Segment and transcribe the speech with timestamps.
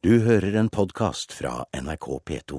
[0.00, 2.58] Du hører en podkast fra NRK P2.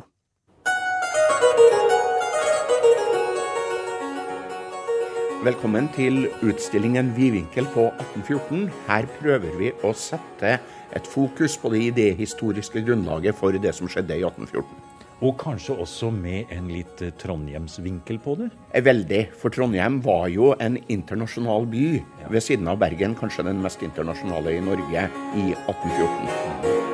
[5.48, 8.68] Velkommen til utstillingen Vidvinkel på 1814.
[8.86, 10.52] Her prøver vi å sette
[10.94, 14.78] et fokus på det idehistoriske grunnlaget for det som skjedde i 1814.
[15.26, 18.52] Og kanskje også med en litt eh, Trondheimsvinkel på det?
[18.70, 21.90] Eh, Veldig, for Trondheim var jo en internasjonal by.
[22.30, 25.10] Ved siden av Bergen kanskje den mest internasjonale i Norge
[25.42, 26.91] i 1814.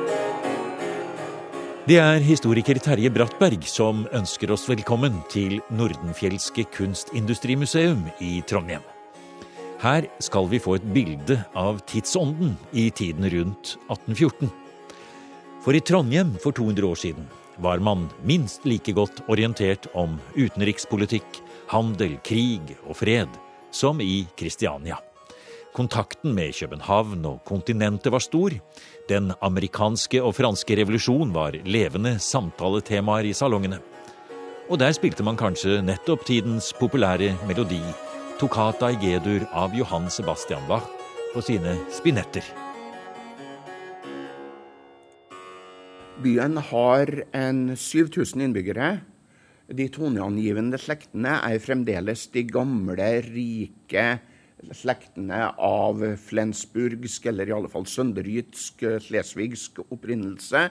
[1.88, 8.82] Det er historiker Terje Brattberg som ønsker oss velkommen til Nordenfjelske kunstindustrimuseum i Trondheim.
[9.80, 14.52] Her skal vi få et bilde av tidsånden i tiden rundt 1814.
[15.64, 21.40] For i Trondheim for 200 år siden var man minst like godt orientert om utenrikspolitikk,
[21.72, 23.40] handel, krig og fred
[23.72, 25.00] som i Kristiania.
[25.76, 28.54] Kontakten med København og kontinentet var stor.
[29.08, 33.78] Den amerikanske og franske revolusjon var levende samtaletemaer i salongene.
[34.68, 37.80] Og der spilte man kanskje nettopp tidens populære melodi,
[38.40, 40.88] Toccata i G-dur av Johan Sebastian Bach,
[41.34, 42.44] på sine spinetter.
[46.18, 48.88] Byen har en 7000 innbyggere.
[49.68, 54.06] De toneangivende slektene er fremdeles de gamle, rike
[54.74, 60.68] slektene av flensburgsk, eller i alle fall sønderjytsk, slesvigsk opprinnelse.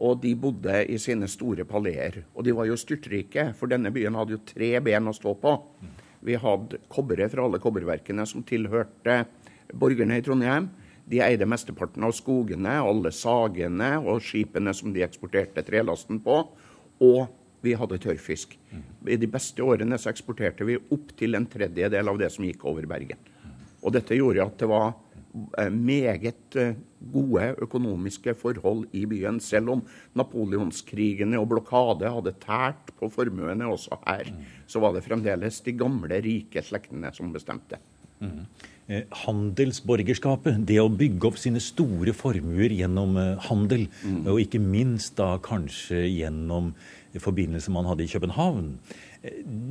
[0.00, 2.22] Og de bodde i sine store paleer.
[2.34, 5.56] Og de var jo styrtrike, for denne byen hadde jo tre ben å stå på.
[6.24, 9.24] Vi hadde kobberet fra alle kobberverkene som tilhørte
[9.76, 10.70] borgerne i Trondheim.
[11.10, 16.42] De eide mesteparten av skogene, alle sagene og skipene som de eksporterte trelasten på.
[17.02, 17.22] Og
[17.64, 18.56] vi hadde tørrfisk.
[19.08, 22.64] I de beste årene så eksporterte vi opp til en tredjedel av det som gikk
[22.68, 23.20] over Bergen.
[23.80, 24.90] Og dette gjorde at det var
[25.58, 26.74] eh, meget eh,
[27.12, 29.84] gode økonomiske forhold i byen, selv om
[30.18, 34.28] napoleonskrigene og blokade hadde tært på formuene også her.
[34.68, 37.80] Så var det fremdeles de gamle, rike slektene som bestemte.
[38.20, 38.44] Mm.
[38.90, 44.24] Eh, handelsborgerskapet, det å bygge opp sine store formuer gjennom eh, handel, mm.
[44.26, 46.72] og ikke minst da kanskje gjennom
[47.18, 48.78] forbindelser man hadde i København,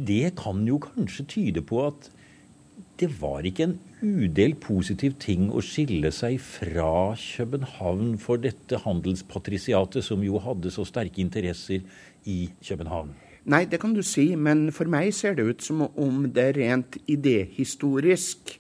[0.07, 2.09] det kan jo kanskje tyde på at
[2.99, 10.03] det var ikke en udelt positiv ting å skille seg fra København for dette handelspatrisiatet,
[10.03, 11.85] som jo hadde så sterke interesser
[12.27, 13.13] i København.
[13.49, 16.99] Nei, det kan du si, men for meg ser det ut som om det rent
[17.09, 18.59] idéhistorisk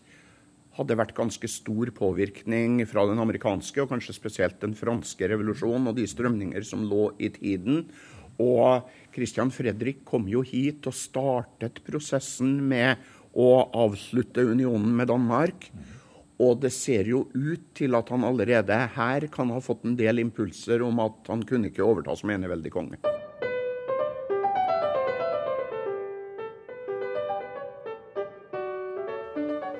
[0.79, 5.97] hadde vært ganske stor påvirkning fra den amerikanske, og kanskje spesielt den franske revolusjonen og
[5.99, 7.83] de strømninger som lå i tiden.
[8.39, 12.99] Og Christian Fredrik kom jo hit og startet prosessen med
[13.35, 13.49] å
[13.85, 15.69] avslutte unionen med Danmark.
[16.39, 20.23] Og det ser jo ut til at han allerede her kan ha fått en del
[20.23, 23.18] impulser om at han kunne ikke overta som eneveldig konge.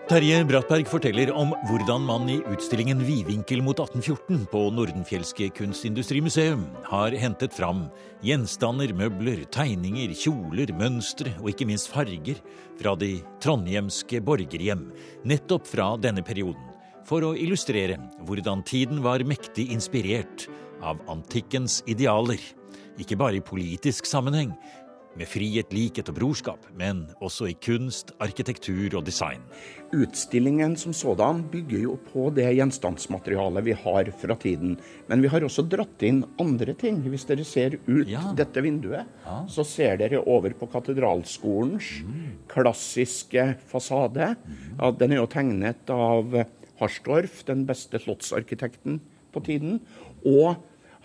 [0.09, 7.13] Terje Brattberg forteller om hvordan man i utstillingen Vidvinkel mot 1814 på Nordenfjelske kunstindustrimuseum har
[7.13, 7.83] hentet fram
[8.25, 12.41] gjenstander, møbler, tegninger, kjoler, mønstre og ikke minst farger
[12.79, 14.87] fra de trondhjemske borgerhjem,
[15.29, 16.73] nettopp fra denne perioden,
[17.05, 20.47] for å illustrere hvordan tiden var mektig inspirert
[20.81, 22.41] av antikkens idealer,
[22.97, 24.57] ikke bare i politisk sammenheng,
[25.17, 29.41] med frihet, likhet og brorskap, men også i kunst, arkitektur og design.
[29.95, 34.77] Utstillingen som sådan bygger jo på det gjenstandsmaterialet vi har fra tiden.
[35.09, 37.01] Men vi har også dratt inn andre ting.
[37.09, 38.33] Hvis dere ser ut Ja.
[38.37, 39.45] dette vinduet, Ja.
[39.49, 42.03] så ser dere over på Katedralskolens
[42.47, 44.35] klassiske fasade.
[44.79, 46.45] Ja, den er jo tegnet av
[46.79, 48.99] Harsdorff, den beste slottsarkitekten
[49.33, 49.81] på tiden.
[50.25, 50.55] Og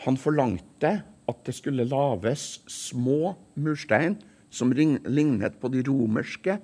[0.05, 4.19] han forlangte at det skulle lages små murstein
[4.55, 6.59] som lignet på de romerske.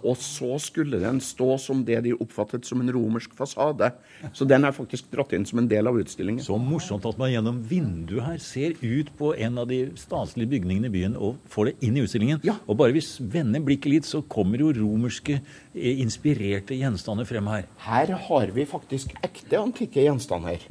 [0.00, 3.90] Og så skulle den stå som det de oppfattet som en romersk fasade.
[4.32, 6.42] Så den er faktisk dratt inn som en del av utstillingen.
[6.44, 10.88] Så morsomt at man gjennom vinduet her ser ut på en av de staselige bygningene
[10.88, 12.40] i byen og får det inn i utstillingen.
[12.46, 12.56] Ja.
[12.66, 17.68] Og bare hvis vender blikket litt, så kommer jo romerske eh, inspirerte gjenstander frem her.
[17.84, 20.64] Her har vi faktisk ekte antikke gjenstander.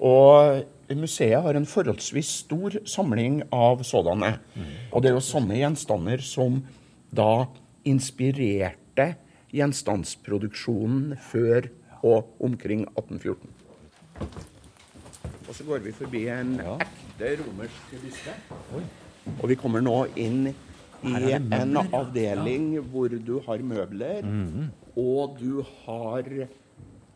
[0.00, 0.64] Og
[0.98, 4.38] museet har en forholdsvis stor samling av sådanne.
[4.92, 6.62] Og det er jo sånne gjenstander som
[7.14, 7.46] da
[7.86, 9.14] inspirerte
[9.54, 11.70] gjenstandsproduksjonen før
[12.04, 13.48] og omkring 1814.
[15.44, 18.34] Og så går vi forbi en ekte romersk byste.
[19.38, 20.48] Og vi kommer nå inn
[21.04, 24.26] i en avdeling hvor du har møbler,
[24.96, 26.28] og du har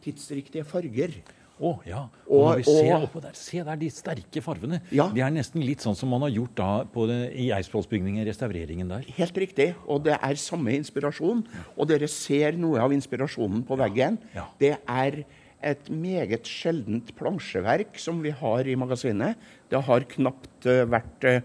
[0.05, 1.19] tidsriktige farger.
[1.59, 2.05] Å ja.
[2.29, 4.81] Og, Og- når vi ser og- oppå der, se der de sterke farvene.
[4.91, 5.09] Ja.
[5.09, 8.89] Det er nesten litt sånn som man har gjort da på det, i Eidsvollsbygningen, restaureringen
[8.89, 9.03] der.
[9.17, 9.75] Helt riktig.
[9.87, 11.45] Og det er samme inspirasjon.
[11.77, 14.19] Og dere ser noe av inspirasjonen på veggen.
[14.35, 14.47] Ja.
[14.59, 15.25] Det er
[15.61, 19.37] et meget sjeldent plansjeverk som vi har i magasinet.
[19.69, 21.41] Det har knapt uh, vært uh,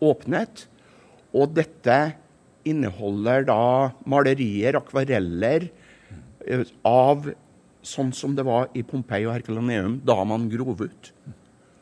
[0.00, 0.66] åpnet.
[1.34, 2.14] Og dette
[2.66, 5.68] inneholder da malerier, akvareller,
[6.46, 7.28] eh, av
[7.86, 11.12] sånn som det var i Pompeii og Herculaneum da man grov ut.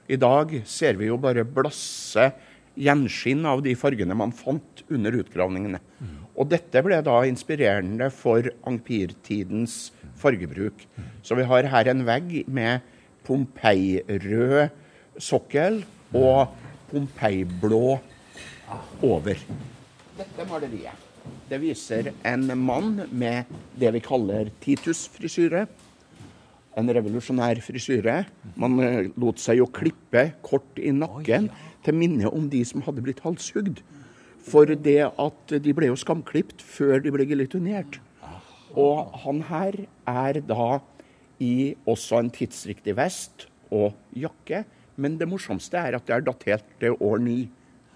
[0.09, 2.29] I dag ser vi jo bare blasse
[2.75, 5.81] gjenskinn av de fargene man fant under utgravningene.
[6.35, 10.85] Og dette ble da inspirerende for ampirtidens fargebruk.
[11.23, 12.85] Så vi har her en vegg med
[13.25, 14.75] pompeirød
[15.23, 16.53] sokkel og
[16.91, 17.87] pompeiblå
[19.07, 19.41] over.
[20.19, 21.05] Dette maleriet
[21.49, 25.67] det viser en mann med det vi kaller Titus-frisyre.
[26.79, 28.25] En revolusjonær frisyre.
[28.59, 31.51] Man eh, lot seg jo klippe kort i nakken
[31.87, 33.83] til minne om de som hadde blitt halshugd.
[34.45, 38.01] For det at de ble jo skamklipt før de ble giljotinert.
[38.75, 40.81] Og han her er da
[41.43, 44.65] i også en tidsriktig vest og jakke.
[45.01, 47.39] Men det morsomste er at det er datert til år ni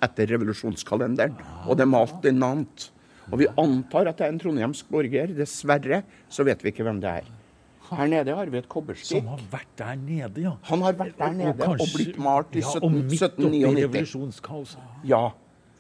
[0.03, 1.35] etter revolusjonskalenderen.
[1.67, 2.91] Og det er malt i Nant.
[3.29, 5.35] Og vi antar at det er en trondhjemsk borger.
[5.37, 6.03] Dessverre
[6.33, 7.29] så vet vi ikke hvem det er.
[7.97, 9.23] Her nede har vi et kobberstikk.
[9.23, 10.53] Som har vært der nede, ja.
[10.63, 13.17] Han har vært der nede og, kanskje- blitt malt i ja, 17, og midt oppi
[13.17, 13.85] 1799.
[13.85, 14.79] revolusjonskaoset.
[15.05, 15.31] Ja,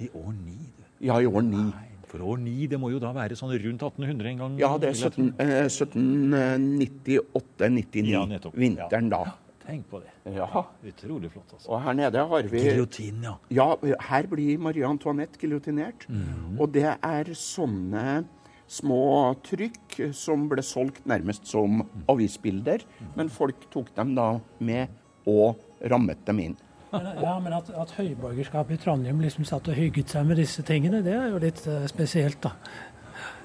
[0.01, 0.83] I år ni, du.
[1.07, 1.57] ja, i år ni.
[1.57, 4.59] Nei, For år ni, det må jo da være sånn rundt 1800 en gang?
[4.59, 5.25] Ja, det er vil jeg tro.
[5.29, 8.09] 17, eh, 1798-99.
[8.09, 8.25] Ja.
[8.55, 9.25] Vinteren da.
[9.69, 10.09] Tenk på det.
[10.33, 10.47] Ja.
[10.89, 11.69] Utrolig flott, altså.
[11.69, 13.35] Og her nede har vi Giljotin, ja.
[13.53, 13.67] Ja,
[14.01, 16.07] her blir Marie Antoinette giljotinert.
[16.09, 16.57] Mhm.
[16.59, 18.25] Og det er sånne
[18.69, 22.85] små trykk som ble solgt nærmest som avisbilder.
[23.17, 24.93] Men folk tok dem da med
[25.29, 25.59] og
[25.91, 26.57] rammet dem inn.
[26.93, 31.03] Ja, men at, at høyborgerskapet i Trondheim liksom satt og hygget seg med disse tingene,
[31.05, 32.55] det er jo litt eh, spesielt, da.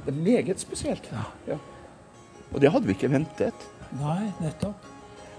[0.05, 1.09] Det er meget spesielt.
[1.49, 1.59] Ja.
[2.53, 3.67] Og det hadde vi ikke ventet.
[3.99, 4.92] Nei, nettopp.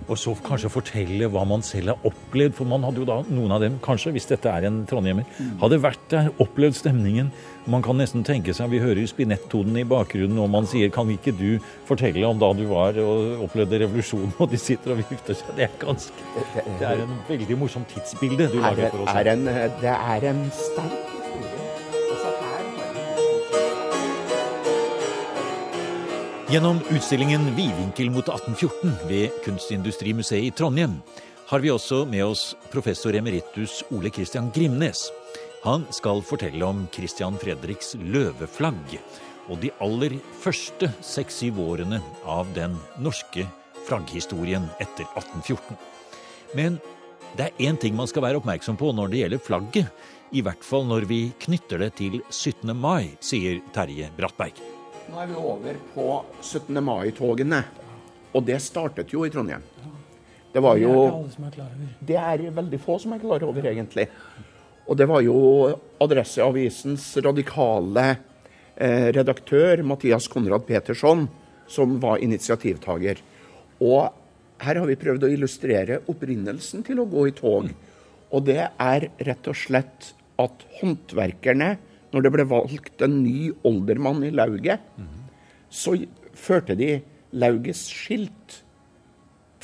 [0.08, 3.54] Og så kanskje fortelle hva man selv har opplevd, for man hadde jo da, noen
[3.56, 5.24] av dem, kanskje, hvis dette er en trondhjemmer,
[5.62, 7.30] hadde vært der, opplevd stemningen.
[7.70, 11.08] Man kan nesten tenke seg, vi hører jo spinettonen i bakgrunnen, og man sier, kan
[11.14, 11.56] ikke du
[11.88, 15.56] fortelle om da du var og opplevde revolusjonen, og de sitter og vifter seg.
[15.56, 16.28] Det er ganske,
[16.68, 19.16] det er en veldig morsom tidsbilde du lager for oss.
[19.16, 19.48] er en,
[19.80, 21.13] det er en sterk
[26.54, 30.92] Gjennom utstillingen Vidvinkel mot 1814 ved Kunstindustrimuseet i Trondheim
[31.48, 35.00] har vi også med oss professor emeritus Ole Christian Grimnes.
[35.64, 38.94] Han skal fortelle om Christian Fredriks løveflagg
[39.48, 40.14] og de aller
[40.44, 43.48] første seks-syv årene av den norske
[43.88, 45.74] flagghistorien etter 1814.
[46.54, 46.78] Men
[47.34, 50.06] det er én ting man skal være oppmerksom på når det gjelder flagget.
[50.30, 52.70] I hvert fall når vi knytter det til 17.
[52.78, 54.73] mai, sier Terje Brattberg.
[55.04, 56.08] Nå er vi over på
[56.40, 56.78] 17.
[56.84, 57.60] mai-togene.
[58.34, 59.62] Og det startet jo i Trondheim.
[60.54, 60.94] Det var jo.
[62.00, 64.08] Det er veldig få som er klar over, egentlig.
[64.86, 65.36] Og det var jo
[66.02, 68.06] Adresseavisens radikale
[68.76, 71.26] eh, redaktør, Mathias Konrad Petersson,
[71.66, 73.20] som var initiativtaker.
[73.84, 74.12] Og
[74.64, 77.72] her har vi prøvd å illustrere opprinnelsen til å gå i tog.
[78.34, 81.74] Og det er rett og slett at håndverkerne,
[82.14, 84.82] når det ble valgt en ny oldermann i lauget,
[85.68, 85.96] så
[86.38, 87.00] førte de
[87.34, 88.60] laugets skilt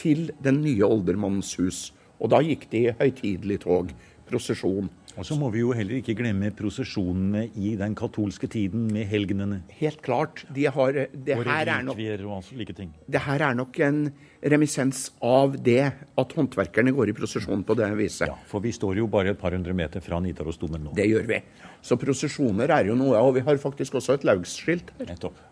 [0.01, 1.93] til den nye oldermannens hus.
[2.19, 3.93] Og da gikk de høytidelig tog,
[4.29, 4.91] prosesjon.
[5.19, 9.63] Og så må vi jo heller ikke glemme prosesjonene i den katolske tiden med helgenene.
[9.81, 10.45] Helt klart.
[10.55, 14.03] De har, det, her er nok, det her er nok en
[14.41, 18.29] remissens av det at håndverkerne går i prosesjon på det viset.
[18.31, 20.95] Ja, For vi står jo bare et par hundre meter fra Nidarosdomen nå.
[20.97, 21.41] Det gjør vi.
[21.85, 25.11] Så prosesjoner er jo noe, og vi har faktisk også et laugsskilt her.
[25.13, 25.47] Nettopp.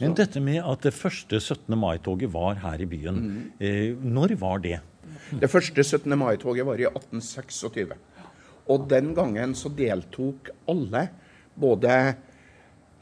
[0.00, 1.76] Men dette med at det første 17.
[1.78, 3.20] mai-toget var her i byen,
[3.62, 4.80] eh, når var det?
[5.30, 6.10] Det første 17.
[6.18, 7.94] mai-toget var i 1826.
[8.70, 11.08] Og den gangen så deltok alle,
[11.54, 11.92] både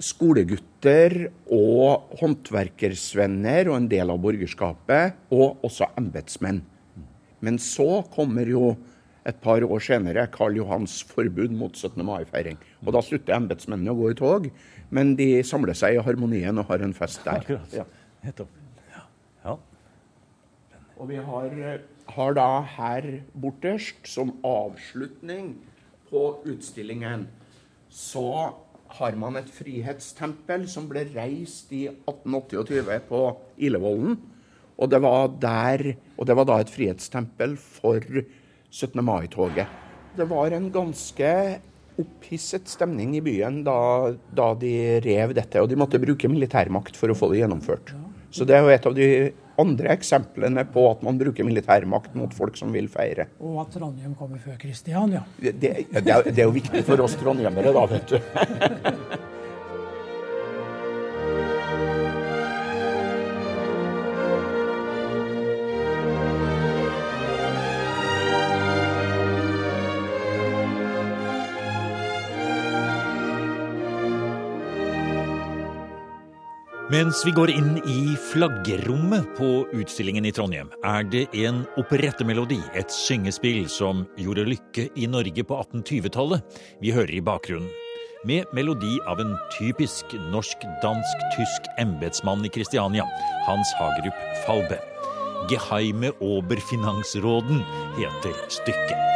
[0.02, 6.62] skolegutter og håndverkersvenner og en del av borgerskapet, og også embetsmenn.
[7.42, 8.72] Men så kommer jo
[9.26, 12.02] et par år senere Karl Johans forbud mot 17.
[12.06, 12.58] mai-feiring.
[12.82, 14.48] Og da slutter embetsmennene å gå i tog,
[14.90, 17.44] men de samler seg i harmonien og har en fest der.
[17.44, 17.76] Akkurat.
[17.76, 17.86] Ja.
[18.26, 18.50] Nettopp.
[18.90, 19.04] Ja.
[19.46, 19.56] ja.
[20.98, 21.54] Og vi har,
[22.14, 25.54] har da her borterst, som avslutning
[26.10, 27.26] på utstillingen,
[27.88, 28.52] så
[28.98, 33.22] har man et frihetstempel som ble reist i 1828 på
[33.64, 34.18] Ilevollen.
[34.76, 35.84] Og det var der,
[36.16, 38.00] og det var da et frihetstempel for
[38.72, 39.04] 17.
[39.04, 39.68] mai-toget.
[40.16, 41.28] Det var en ganske
[42.00, 47.12] opphisset stemning i byen da, da, de rev dette, og de måtte bruke militærmakt for
[47.12, 47.94] å få det gjennomført.
[48.32, 49.08] Så det er jo et av de
[49.60, 53.28] andre eksemplene på at man bruker militærmakt mot folk som vil feire.
[53.40, 55.24] Og at Trondheim kommer før Kristiania.
[55.40, 59.20] Det, det, det, er, det er jo viktig for oss trondhjemmere, da, vet du.
[76.92, 82.92] Mens vi går inn i flaggerommet på utstillingen i Trondheim, er det en operettemelodi, et
[82.92, 87.70] syngespill, som gjorde lykke i Norge på 1820-tallet, vi hører i bakgrunnen.
[88.28, 93.08] Med melodi av en typisk norsk-dansk-tysk embetsmann i Kristiania,
[93.48, 94.76] Hans Hagerup Falbe.
[95.48, 97.64] Geheime Oberfinansråden
[97.96, 99.11] heter stykket.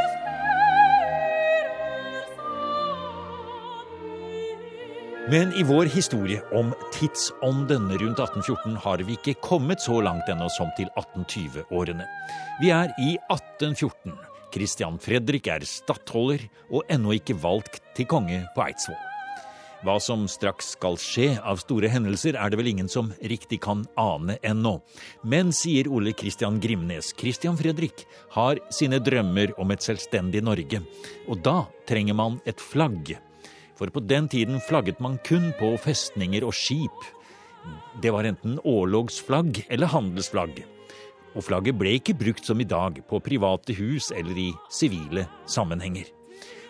[5.31, 10.47] Men i vår historie om tidsånden rundt 1814 har vi ikke kommet så langt ennå
[10.55, 12.07] som til 1820-årene.
[12.61, 14.15] Vi er i 1814.
[14.55, 19.03] Christian Fredrik er stattholder og ennå ikke valgt til konge på Eidsvoll.
[19.83, 23.83] Hva som straks skal skje av store hendelser, er det vel ingen som riktig kan
[23.99, 24.79] ane ennå.
[25.27, 28.07] Men, sier Ole Christian Grimnes, Christian Fredrik
[28.39, 30.87] har sine drømmer om et selvstendig Norge.
[31.27, 33.17] Og da trenger man et flagg
[33.77, 37.05] for på den tiden flagget man kun på festninger og skip.
[38.03, 40.63] Det var enten årlogsflagg eller handelsflagg.
[41.37, 46.09] Og flagget ble ikke brukt som i dag, på private hus eller i sivile sammenhenger.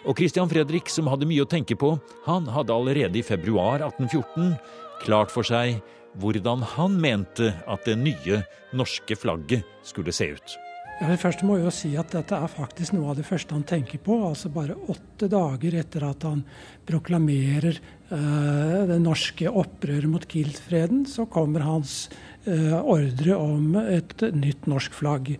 [0.06, 1.96] Og Christian Fredrik, som hadde mye å tenke på,
[2.26, 4.54] han hadde allerede i februar 1814
[5.02, 5.80] klart for seg
[6.16, 8.40] hvordan han mente at det nye
[8.76, 10.56] norske flagget skulle se ut.
[10.96, 13.52] Ja, det første må jeg jo si at Dette er faktisk noe av det første
[13.52, 14.14] han tenker på.
[14.24, 16.40] altså Bare åtte dager etter at han
[16.88, 22.06] proklamerer eh, det norske opprøret mot Kiel-freden, så kommer hans
[22.48, 25.34] eh, ordre om et nytt norsk flagg.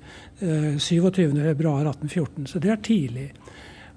[0.45, 2.51] Eh, 27.2.1814.
[2.53, 3.31] Så det er tidlig.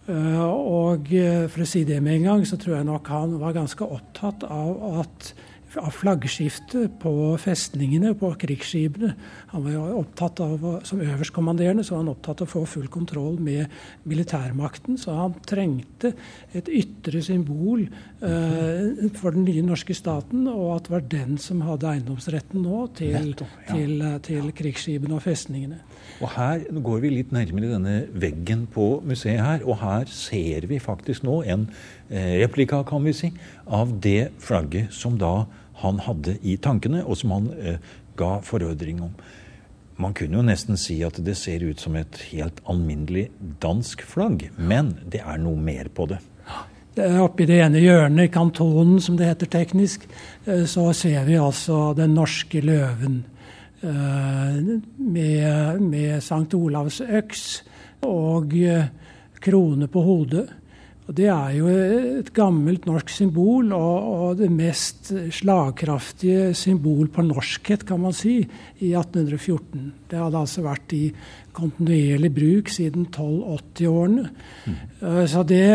[0.07, 3.59] Eh, og for å si det med en gang, så tror jeg nok han var
[3.59, 5.33] ganske opptatt av at
[5.77, 7.11] av flaggskiftet på
[7.41, 9.11] festningene, på krigsskipene.
[9.51, 12.87] Han var jo opptatt av, Som øverstkommanderende så var han opptatt av å få full
[12.87, 13.67] kontroll med
[14.03, 14.97] militærmakten.
[14.97, 16.13] Så han trengte
[16.53, 17.87] et ytre symbol
[18.19, 23.15] for den nye norske staten, og at det var den som hadde eiendomsretten nå til,
[23.15, 23.75] Nettopp, ja.
[23.77, 25.79] til, eh, til krigsskipene og festningene.
[26.19, 30.81] Og Her går vi litt nærmere denne veggen på museet her, og her ser vi
[30.83, 31.69] faktisk nå en
[32.09, 33.31] eh, replika, kan vi si,
[33.65, 35.45] av det flagget som da
[35.79, 37.77] han hadde i tankene, og som han eh,
[38.19, 39.13] ga forordring om.
[39.99, 43.29] Man kunne jo nesten si at det ser ut som et helt alminnelig
[43.63, 46.19] dansk flagg, men det er noe mer på det.
[46.99, 50.03] Oppi det ene hjørnet, i kantonen som det heter teknisk,
[50.45, 53.21] eh, så ser vi altså den norske løven
[53.81, 54.57] eh,
[54.97, 57.45] med, med Sankt Olavs øks
[58.03, 58.89] og eh,
[59.39, 60.47] krone på hodet.
[61.09, 67.25] Og Det er jo et gammelt norsk symbol, og, og, det mest slagkraftige symbol på
[67.25, 68.43] norskhet, kan man si,
[68.77, 69.87] i 1814.
[70.09, 71.07] Det hadde altså vært i
[71.59, 74.27] kontinuerlig bruk siden 1280-årene.
[74.69, 74.75] Mm.
[75.01, 75.65] Eh, så det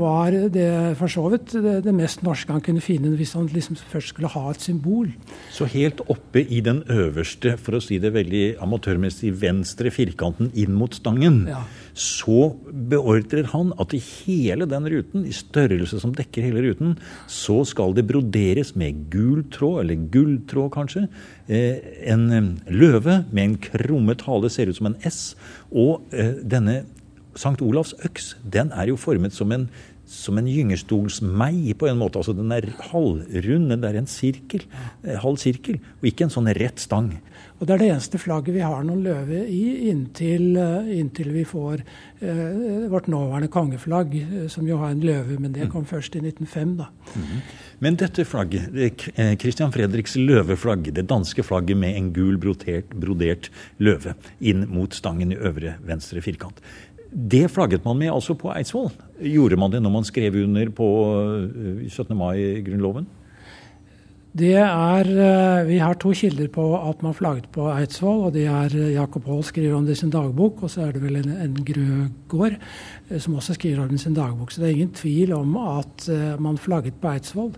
[0.00, 3.76] var det, for så vidt det, det, mest norske han kunne finne hvis han liksom
[3.92, 5.12] først skulle ha et symbol.
[5.52, 10.72] Så helt oppe i den øverste, for å si det veldig amatørmessig, venstre firkanten inn
[10.80, 11.44] mot stangen.
[11.52, 11.66] Ja
[11.98, 12.52] så
[12.90, 16.94] beordrer han at i hele den ruten, i størrelse som dekker hele ruten,
[17.26, 21.08] så skal det broderes med gul tråd, eller gulltråd kanskje,
[21.48, 25.34] eh, en eh, løve med en krummet hale, ser ut som en S,
[25.72, 26.84] og eh, denne
[27.38, 29.68] Sankt Olavs øks, den er jo formet som en
[30.08, 32.18] som en gyngestolsmei på en måte.
[32.20, 34.64] altså Den er halvrund, det er en sirkel,
[35.04, 37.12] halv sirkel, og ikke en sånn rett stang.
[37.58, 41.42] Og Det er det eneste flagget vi har noen løve i inntil, eh, inntil vi
[41.42, 41.82] får
[42.22, 45.90] eh, vårt nåværende kongeflagg, eh, som jo har en løve, men det kom mm.
[45.90, 46.76] først i 1905.
[46.78, 46.86] da.
[47.16, 47.40] Mm.
[47.82, 53.50] Men dette flagget, eh, Christian Fredriks løveflagg, det danske flagget med en gul brodert, brodert
[53.78, 56.62] løve inn mot stangen i øvre venstre firkant,
[57.12, 58.90] det flagget man med altså på Eidsvoll.
[59.22, 60.88] Gjorde man det når man skrev under på
[61.88, 62.16] 17.
[62.16, 63.06] mai-grunnloven?
[64.38, 68.26] Det er, eh, Vi har to kilder på at man flagget på Eidsvoll.
[68.26, 70.92] og det er eh, Jakob Haall skriver om det i sin dagbok, og så er
[70.92, 72.58] det vel en, en Grøgaard
[73.10, 74.50] eh, som også skriver om det i sin dagbok.
[74.50, 77.52] Så det er ingen tvil om at man flagget på Eidsvoll.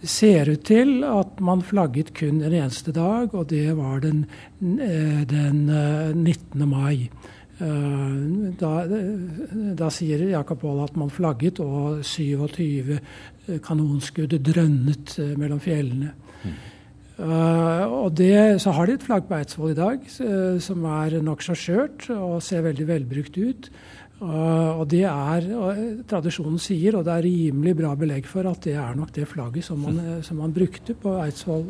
[0.00, 4.26] Det ser ut til at man flagget kun en eneste dag, og det var den,
[4.60, 5.66] den
[6.14, 6.68] 19.
[6.68, 7.08] mai.
[7.60, 8.70] Da,
[9.76, 12.96] da, sier Jakob Aall at man flagget, og 27
[13.66, 16.14] kanonskudd drønnet mellom fjellene.
[16.40, 16.54] Mm.
[17.20, 21.18] Uh, og det, Så har de et flagg på Eidsvoll i dag uh, som er
[21.20, 23.68] nokså skjørt og ser veldig velbrukt ut.
[24.20, 25.48] Uh, og det er,
[26.08, 29.68] Tradisjonen sier, og det er rimelig bra belegg for, at det er nok det flagget
[29.68, 31.66] som man, som man brukte på Eidsvoll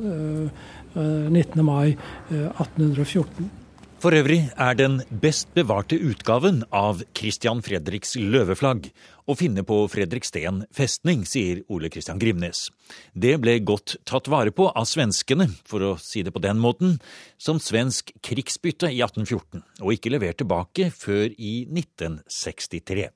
[0.95, 1.65] 19.
[1.67, 1.97] mai
[2.31, 3.60] 1814.
[4.01, 8.87] For øvrig er den best bevarte utgaven av Christian Fredriks løveflagg
[9.29, 12.71] å finne på Fredriksten festning, sier Ole Christian Grimnes.
[13.13, 16.97] Det ble godt tatt vare på av svenskene, for å si det på den måten,
[17.37, 23.11] som svensk krigsbytte i 1814, og ikke levert tilbake før i 1963.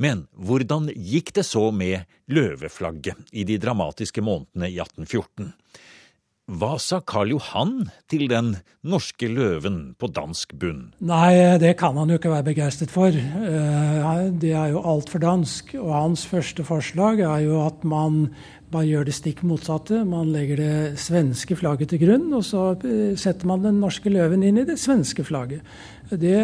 [0.00, 5.52] Men hvordan gikk det så med løveflagget i de dramatiske månedene i 1814?
[6.48, 8.54] Hva sa Karl Johan til den
[8.88, 10.94] norske løven på dansk bunn?
[11.04, 13.12] Nei, det kan han jo ikke være begeistret for.
[13.12, 15.74] Eh, det er jo altfor dansk.
[15.76, 18.30] Og hans første forslag er jo at man
[18.72, 20.00] bare gjør det stikk motsatte.
[20.08, 24.46] Man legger det svenske flagget til grunn, og så eh, setter man den norske løven
[24.48, 25.60] inn i det svenske flagget.
[26.08, 26.40] Det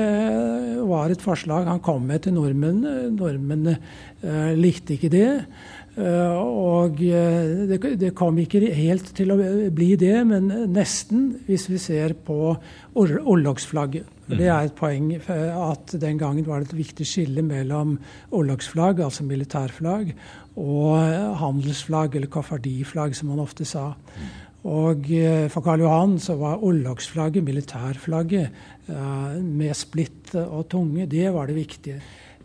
[0.84, 3.08] var et forslag han kom med til nordmennene.
[3.16, 3.78] Nordmennene
[4.20, 5.30] eh, likte ikke det.
[5.94, 9.36] Eh, og det, det, kom ikke helt til å
[9.74, 12.56] bli det, men nesten, hvis vi ser på
[12.98, 14.10] orlogsflagget.
[14.24, 17.98] Det er et poeng at den gangen var det et viktig skille mellom
[18.34, 20.14] orlogsflagg, altså militærflagg,
[20.58, 23.92] og handelsflagg, eller koffardiflagg, som man ofte sa.
[24.64, 31.48] Og eh, for Karl Johan så var orlogsflagget, militærflagget, med splitt og tunge, det var
[31.48, 31.94] det viktige.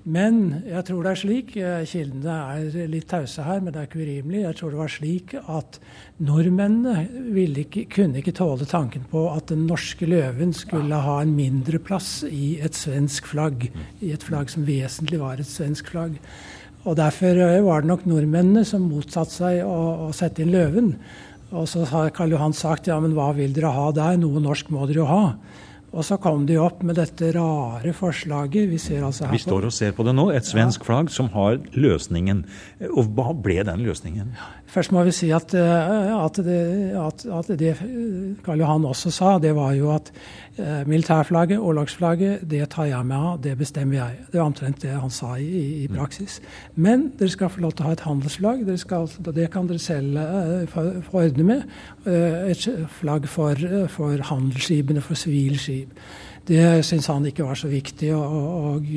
[0.08, 3.88] Men jeg tror det er slik, eh, kildene er litt tause her, men det er
[3.90, 4.46] ikke urimelig.
[4.46, 5.80] Jeg tror det var slik at
[6.24, 7.04] nordmennene
[7.36, 12.24] ikke, kunne ikke tåle tanken på at den norske løven skulle ha en mindre plass
[12.24, 13.68] i et svensk flagg.
[14.02, 16.16] I et flagg som vesentlig var et svensk flagg.
[16.86, 20.94] Og Derfor eh, var det nok nordmennene som motsatte seg å, å sette inn løven.
[21.52, 24.16] Og så har Karl Johan sagt ja, men hva vil dere ha der?
[24.22, 25.24] Noe norsk må dere jo ha.
[25.90, 28.70] Og så kom de opp med dette rare forslaget.
[28.70, 30.30] Vi, altså vi står og ser på det nå.
[30.36, 30.90] Et svensk ja.
[30.92, 32.44] flagg som har løsningen.
[32.92, 34.36] Og hva ble den løsningen?
[34.70, 36.60] Først må vi si at, eh, at, det,
[36.94, 37.74] at, at det
[38.46, 40.12] Karl Johan også sa, det var jo at
[40.62, 44.20] eh, militærflagget, årlagsflagget, det tar jeg meg av, det bestemmer jeg.
[44.30, 45.50] Det var omtrent det han sa i,
[45.86, 45.98] i mm.
[45.98, 46.38] praksis.
[46.78, 48.62] Men dere skal få lov til å ha et handelsflagg.
[48.78, 50.22] Skal, det kan dere selv
[50.70, 50.86] få,
[51.18, 51.66] ordne med.
[52.06, 53.58] Et flagg for,
[53.90, 55.58] for handelsskipene, for sivile
[56.50, 58.38] Det syntes han ikke var så viktig, og,
[58.74, 58.88] og,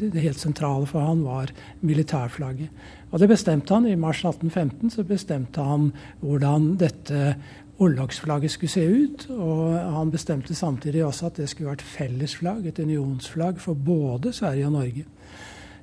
[0.00, 1.52] det helt sentrale for han var
[1.84, 2.68] militærflagget.
[3.10, 3.86] Og det bestemte han.
[3.86, 5.90] I mars 1815 så bestemte han
[6.22, 7.34] hvordan dette
[7.78, 9.26] orlogsflagget skulle se ut.
[9.30, 14.32] Og han bestemte samtidig også at det skulle være et fellesflagg, et unionsflagg, for både
[14.32, 15.04] Sverige og Norge.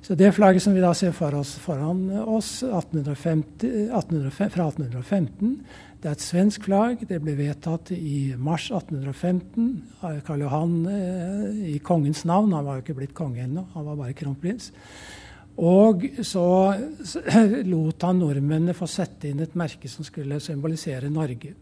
[0.04, 5.54] Så det flagget som vi da ser for oss foran oss 1850, 1850, fra 1815,
[6.02, 7.06] det er et svensk flagg.
[7.08, 9.70] Det ble vedtatt i mars 1815
[10.04, 12.52] av Karl Johan eh, i kongens navn.
[12.52, 14.68] Han var jo ikke blitt konge ennå, han var bare kronprins.
[15.64, 16.44] Og så
[17.72, 21.54] lot han nordmennene få sette inn et merke som skulle symbolisere Norge.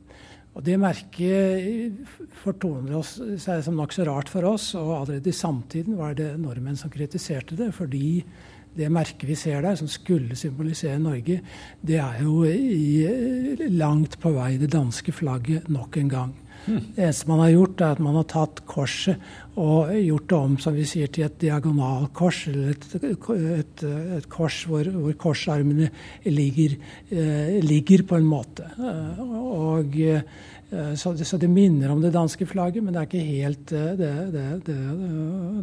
[0.52, 2.00] Og Det merket
[2.42, 3.00] fortoner
[3.40, 7.56] seg som nokså rart for oss, og allerede i samtiden var det nordmenn som kritiserte
[7.56, 8.20] det, fordi
[8.76, 11.40] det merket vi ser der, som skulle symbolisere Norge,
[11.80, 16.32] det er jo i, langt på vei det danske flagget nok en gang.
[16.66, 20.54] Det eneste man har gjort, er at man har tatt korset og gjort det om
[20.62, 22.86] som vi sier, til et diagonalkors, eller et,
[23.58, 23.84] et,
[24.18, 25.90] et kors hvor, hvor, korsarmene
[26.24, 26.78] ligger,
[27.10, 28.70] eh, ligger, på en måte.
[28.78, 29.98] Eh, og
[30.96, 33.90] så det, så det, minner om det danske flagget, men det er ikke helt eh,
[33.98, 34.76] det, det,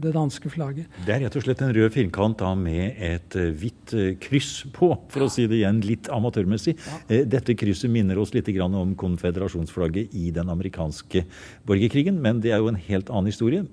[0.03, 0.85] det, danske flagget.
[1.05, 4.91] Det er rett og slett en rød firkant da, med et eh, hvitt kryss på,
[5.09, 6.75] for å si det igjen litt amatørmessig.
[6.77, 7.23] Ja.
[7.37, 11.25] Dette krysset minner oss litt om konfederasjonsflagget i den amerikanske
[11.65, 13.65] borgerkrigen, men det er jo en helt annen historie.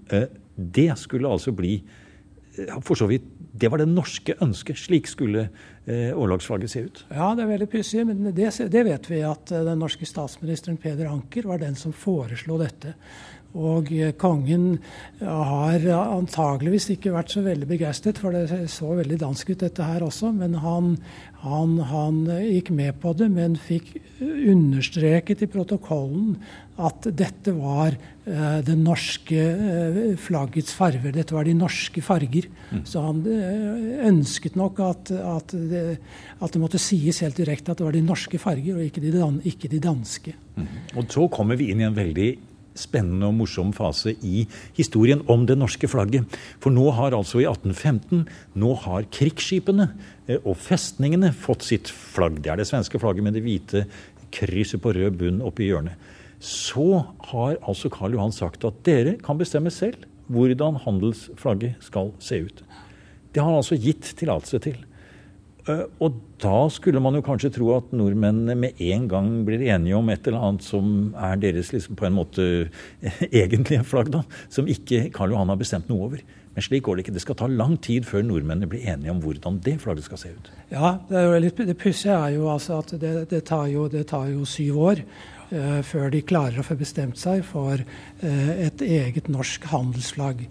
[0.56, 1.80] Det skulle altså bli
[2.84, 4.80] for så vidt det var det norske ønsket.
[4.80, 5.46] Slik skulle
[5.86, 7.04] eh, årlagsflagget se ut.
[7.08, 10.76] Ja, det er veldig pussig, men det, det, vet vi at eh, den norske statsministeren
[10.80, 12.96] Peder Anker var den som foreslo dette.
[13.56, 13.88] Og
[14.20, 14.82] kongen
[15.22, 20.04] har antageligvis ikke vært så veldig begeistret, for det så veldig dansk ut dette her
[20.04, 20.28] også.
[20.36, 20.90] Men han,
[21.40, 26.36] han, han gikk med på det, men fikk understreket i protokollen
[26.76, 31.14] at dette var uh, det norske uh, flaggets farver.
[31.14, 32.48] Dette var de norske farger.
[32.70, 32.82] Mm.
[32.88, 35.84] Så han uh, ønsket nok at, at, det,
[36.40, 39.14] at, det, måtte sies helt direkte at det var de norske farger, og ikke de,
[39.14, 40.36] dan ikke de danske.
[40.56, 40.68] Mm.
[40.96, 42.34] Og så kommer vi inn i en veldig
[42.76, 44.42] spennende og morsom fase i
[44.76, 46.28] historien om det norske flagget.
[46.60, 48.26] For nå har altså i 1815
[48.60, 49.86] nå har krigsskipene
[50.42, 52.42] og festningene fått sitt flagg.
[52.44, 53.86] Det er det svenske flagget med det hvite
[54.36, 55.96] krysset på rød bunn oppi hjørnet
[56.42, 62.42] så har altså Karl Johan sagt at dere kan bestemme selv hvordan handelsflagget skal se
[62.48, 62.62] ut.
[63.32, 64.78] Det har han altså gitt tillatelse til.
[65.66, 69.98] Eh, og da skulle man jo kanskje tro at nordmennene med en gang blir enige
[69.98, 72.46] om et eller annet som er deres liksom på en måte
[73.30, 74.22] egentlige flagg, da,
[74.52, 76.22] som ikke Karl Johan har bestemt noe over.
[76.56, 77.12] Men slik går det ikke.
[77.18, 80.32] Det skal ta lang tid før nordmennene blir enige om hvordan det flagget skal se
[80.32, 80.50] ut.
[80.72, 84.06] Ja, Det, er litt, det pussige er jo altså at det, det, tar jo, det
[84.08, 85.02] tar jo syv år
[85.52, 90.46] uh, før de klarer å få bestemt seg for uh, et eget norsk handelsflagg.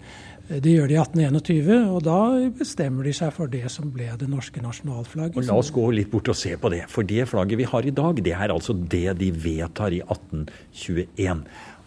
[0.46, 2.20] Eh, det gjør de i 1821, og da
[2.54, 5.40] bestemmer de seg for det som ble det norske nasjonalflagget.
[5.42, 6.84] Og La oss gå litt bort og se på det.
[6.92, 11.42] For det flagget vi har i dag, det er altså det de vedtar i 1821.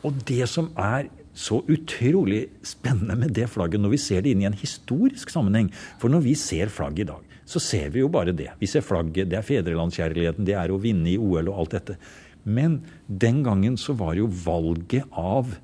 [0.08, 4.41] Og det som er så utrolig spennende med det flagget når vi ser det inn
[4.43, 5.69] i en historisk sammenheng.
[6.02, 8.52] For når vi ser flagget i dag, så ser vi jo bare det.
[8.60, 11.95] Vi ser flagget, det er fedrelandskjærligheten, det er å vinne i OL og alt dette.
[12.43, 15.56] Men den gangen så var jo valget av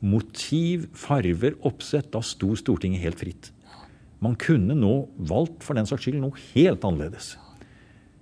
[0.00, 3.50] motiv, farver, oppsett Da sto Stortinget helt fritt.
[4.20, 7.34] Man kunne nå valgt for den saks skyld noe helt annerledes.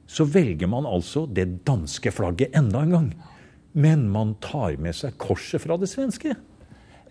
[0.09, 3.09] Så velger man altså det danske flagget enda en gang.
[3.77, 6.33] Men man tar med seg korset fra det svenske.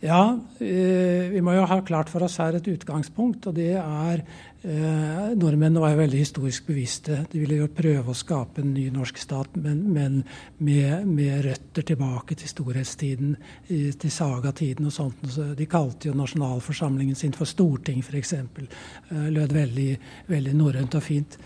[0.01, 4.21] Ja, eh, vi må jo ha klart for oss her et utgangspunkt, og det er
[4.21, 7.23] eh, Nordmennene var jo veldig historisk bevisste.
[7.31, 10.19] De ville jo prøve å skape en ny norsk stat, men, men
[10.61, 13.33] med, med, røtter tilbake til storhetstiden,
[13.67, 15.25] til sagatiden og sånt.
[15.57, 18.35] De kalte jo nasjonalforsamlingen sin for storting, f.eks.
[18.37, 19.89] Eh, lød veldig,
[20.29, 21.41] veldig norrønt og fint.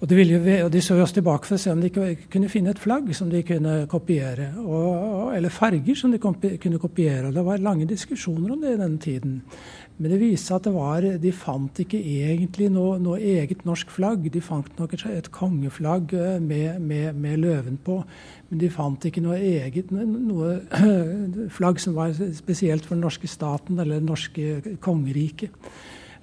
[0.00, 2.72] Og de, jo, og de, så oss tilbake for å se om de kunne finne
[2.72, 4.46] et flagg som de kunne kopiere.
[4.62, 7.28] Og, eller farger som de kunne kopiere.
[7.28, 9.34] og Det var lange diskusjoner om det i denne tiden.
[10.00, 14.24] Men det viste seg at var, de fant ikke egentlig noe, noe eget norsk flagg.
[14.32, 18.00] De fant nok et, et kongeflagg eh, med, med, med, løven på.
[18.48, 20.56] Men de fant ikke noe eget noe
[21.58, 25.52] flagg som var spesielt for den norske staten eller det norske kongeriket.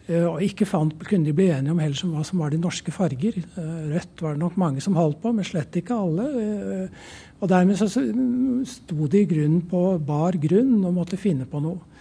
[0.07, 2.61] Eh, og ikke fant, kunne de bli enige om heller som hva som var de
[2.61, 3.41] norske farger.
[3.43, 6.27] Eh, rødt var det nok mange som holdt på, men slett ikke alle.
[6.43, 11.61] Eh, og dermed så sto de i grunnen på bar grunn og måtte finne på
[11.63, 11.95] noe.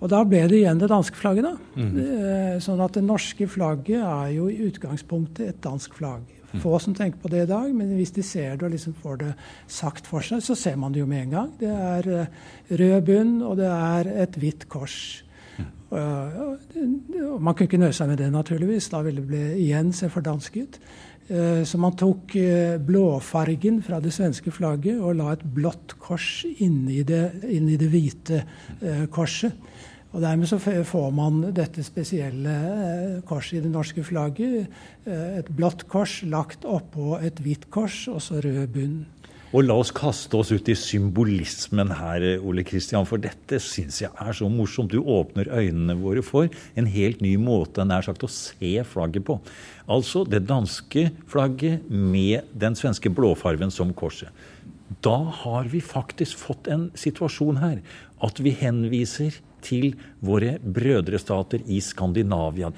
[0.00, 1.56] Og da ble det igjen det danske flagget, da.
[1.76, 2.60] Mm.
[2.64, 6.22] Sånn at det norske flagget er jo i utgangspunktet et dansk flagg.
[6.54, 6.62] Mm.
[6.62, 9.20] Få som tenker på det i dag, men hvis de ser det og liksom får
[9.20, 9.34] det
[9.68, 11.52] sagt for seg, så ser man det jo med en gang.
[11.60, 12.08] Det er
[12.80, 15.20] rød bunn, og det er et hvitt kors.
[15.90, 18.90] Man kunne ikke nøye seg med det, naturligvis.
[18.92, 20.78] Da ville det bli igjen se fordansket.
[21.30, 26.42] Eh, så man tok eh, blåfargen fra det svenske flagget og la et blått kors
[26.58, 29.54] inni det, inni det hvite eh, korset.
[30.10, 32.52] Og Dermed så får man dette spesielle
[33.28, 34.66] korset i det norske flagget.
[35.06, 39.04] Et blått kors lagt oppå et hvitt kors, og så rød bunn.
[39.50, 44.10] Og la oss kaste oss ut i symbolismen her, Ole Kristian, for dette syns jeg
[44.14, 44.92] er så morsomt.
[44.94, 46.46] Du åpner øynene våre for
[46.78, 49.40] en helt ny måte nær sagt å se flagget på.
[49.90, 54.30] Altså det danske flagget med den svenske blåfarven som korset.
[55.02, 57.82] Da har vi faktisk fått en situasjon her
[58.22, 59.34] at vi henviser
[59.66, 62.70] til våre brødrestater i Skandinavia.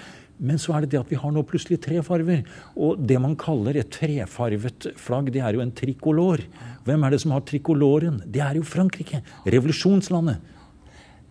[0.43, 2.43] Men så er det det at vi har nå plutselig tre farver.
[2.75, 6.43] Og det man kaller et trefarvet flagg, det er jo en trikolor.
[6.87, 8.19] Hvem er det som har trikoloren?
[8.27, 9.23] Det er jo Frankrike.
[9.47, 10.52] Revolusjonslandet.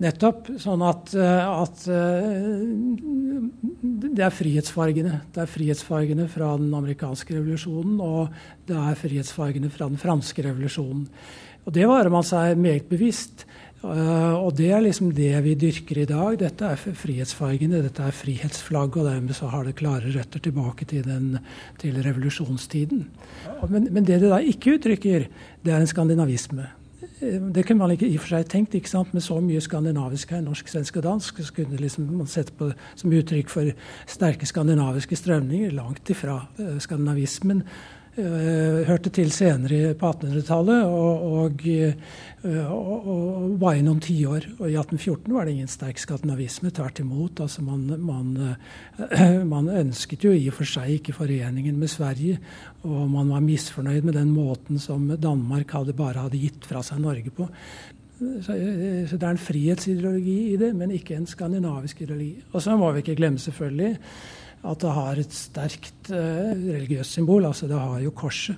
[0.02, 0.50] Nettopp.
[0.62, 2.32] Sånn at, eh, at, eh,
[4.12, 5.22] det er frihetsfargene.
[5.34, 8.30] Det er frihetsfargene fra den amerikanske revolusjonen, og
[8.68, 11.08] det er frihetsfargene fra den franske revolusjonen.
[11.66, 13.46] Og det varer man seg meget bevisst.
[13.82, 16.36] Uh, og det er liksom det vi dyrker i dag.
[16.38, 21.02] Dette er frihetsfargene, dette er frihetsflagget, og dermed så har det klare røtter tilbake til,
[21.02, 21.40] den,
[21.82, 23.08] til revolusjonstiden.
[23.70, 25.26] Men, men, det det da ikke uttrykker,
[25.66, 26.68] det er en skandinavisme.
[27.22, 28.76] Eh, det kunne man ikke i og for seg tenkt.
[28.76, 29.14] ikke sant?
[29.14, 32.72] Med så mye skandinavisk her, norsk, svensk og dansk, så kunne liksom man sett på
[32.96, 33.72] som uttrykk for
[34.10, 35.72] sterke skandinaviske strømninger.
[35.78, 37.64] Langt ifra uh, skandinavismen.
[38.12, 44.50] Uh, hørte til senere på 1800-tallet og, uh, og, og, var i noen tiår.
[44.58, 46.74] Og i 1814 var det ingen sterk skandinavisme.
[46.76, 47.40] Tvert imot.
[47.46, 52.42] Altså man, man, uh, man, ønsket jo i og for seg ikke foreningen med Sverige.
[52.84, 57.00] Og man var misfornøyd med den måten som Danmark hadde bare hadde gitt fra seg
[57.00, 57.48] Norge på.
[58.20, 58.54] Så,
[59.08, 62.36] så, det er en frihetsideologi i det, men ikke en skandinavisk ideologi.
[62.52, 63.96] Og så må vi ikke glemme selvfølgelig
[64.62, 67.48] at det har et sterkt uh, religiøst symbol.
[67.50, 68.58] Altså det har jo korset.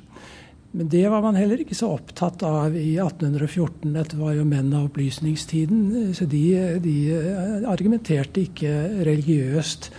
[0.74, 3.92] Men det var man heller ikke så opptatt av i 1814.
[3.94, 6.16] Dette var jo menn av opplysningstiden.
[6.18, 6.42] Så de,
[6.82, 6.96] de
[7.70, 8.72] argumenterte ikke
[9.06, 9.92] religiøst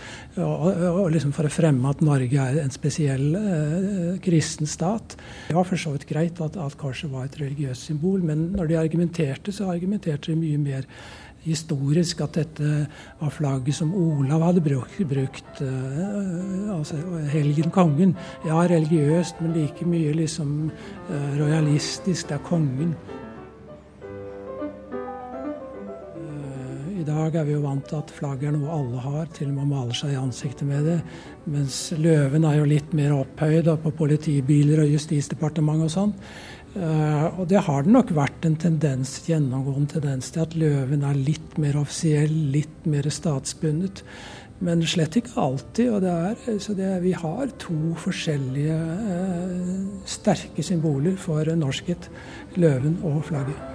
[0.43, 5.15] og, og liksom for å fremme at Norge er en spesiell eh, kristen stat.
[5.47, 8.73] Det var for så vidt greit at, at korset var et religiøst symbol, men når
[8.73, 10.89] de argumenterte, så argumenterte de mye mer
[11.45, 12.69] historisk at dette
[13.19, 16.97] var flagget som Olav hadde brukt, brukt uh, altså
[17.31, 18.15] helgen kongen.
[18.47, 22.29] Ja, religiøst, men like mye liksom uh, rojalistisk.
[22.29, 22.95] Det er kongen.
[26.15, 29.51] Uh, I dag er vi jo vant til at flagget er noe alle har, til
[29.51, 30.99] og med maler seg i ansiktet med det.
[31.45, 36.19] Mens løven er jo litt mer opphøyd på politibiler og Justisdepartementet og sånn.
[36.75, 41.15] Uh, og det har det nok vært en tendens, gjennomgående tendens til at løven er
[41.15, 44.03] litt mer offisiell, litt mer statsbundet.
[44.65, 45.89] Men slett ikke alltid.
[45.91, 52.09] og det er, så det, Vi har to forskjellige uh, sterke symboler for norskhet.
[52.59, 53.74] Løven og flagget.